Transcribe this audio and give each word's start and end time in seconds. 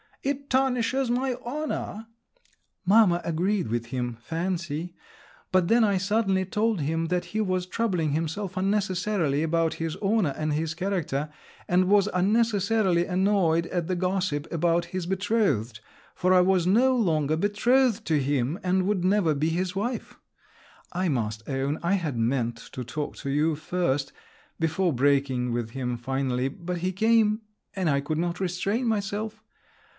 It 0.23 0.49
tarnishes 0.51 1.09
my 1.11 1.33
honour!" 1.45 2.07
Mamma 2.85 3.21
agreed 3.23 3.67
with 3.67 3.87
him—fancy!—but 3.87 5.67
then 5.67 5.83
I 5.83 5.97
suddenly 5.97 6.45
told 6.45 6.81
him 6.81 7.07
that 7.07 7.25
he 7.25 7.41
was 7.41 7.65
troubling 7.65 8.11
himself 8.11 8.55
unnecessarily 8.57 9.41
about 9.41 9.75
his 9.75 9.95
honour 9.97 10.33
and 10.37 10.53
his 10.53 10.73
character, 10.73 11.29
and 11.67 11.85
was 11.85 12.07
unnecessarily 12.15 13.05
annoyed 13.05 13.65
at 13.67 13.87
the 13.87 13.95
gossip 13.95 14.51
about 14.51 14.85
his 14.85 15.05
betrothed, 15.07 15.79
for 16.15 16.33
I 16.33 16.41
was 16.41 16.65
no 16.67 16.95
longer 16.95 17.35
betrothed 17.37 18.05
to 18.05 18.19
him 18.21 18.59
and 18.63 18.87
would 18.87 19.03
never 19.03 19.33
be 19.35 19.49
his 19.49 19.75
wife! 19.75 20.17
I 20.91 21.09
must 21.09 21.47
own, 21.49 21.79
I 21.83 21.93
had 21.93 22.17
meant 22.17 22.57
to 22.73 22.83
talk 22.83 23.15
to 23.17 23.29
you 23.29 23.55
first… 23.55 24.13
before 24.59 24.93
breaking 24.93 25.51
with 25.51 25.71
him 25.71 25.97
finally; 25.97 26.47
but 26.47 26.79
he 26.79 26.91
came… 26.91 27.41
and 27.75 27.87
I 27.89 28.01
could 28.01 28.19
not 28.19 28.39
restrain 28.39 28.87
myself. 28.87 29.43